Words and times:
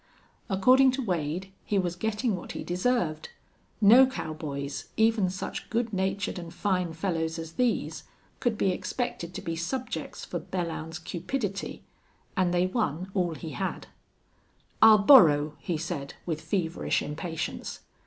According 0.49 0.89
to 0.93 1.03
Wade 1.03 1.51
he 1.63 1.77
was 1.77 1.95
getting 1.95 2.35
what 2.35 2.53
he 2.53 2.63
deserved. 2.63 3.29
No 3.79 4.07
cowboys, 4.07 4.87
even 4.97 5.29
such 5.29 5.69
good 5.69 5.93
natured 5.93 6.39
and 6.39 6.51
fine 6.51 6.93
fellows 6.93 7.37
as 7.37 7.51
these, 7.51 8.05
could 8.39 8.57
be 8.57 8.71
expected 8.71 9.35
to 9.35 9.43
be 9.43 9.55
subjects 9.55 10.25
for 10.25 10.39
Belllounds's 10.39 10.97
cupidity. 10.97 11.83
And 12.35 12.51
they 12.51 12.65
won 12.65 13.11
all 13.13 13.35
he 13.35 13.51
had. 13.51 13.89
"I'll 14.81 14.97
borrow," 14.97 15.53
he 15.59 15.77
said, 15.77 16.15
with 16.25 16.41
feverish 16.41 17.03
impatience. 17.03 17.81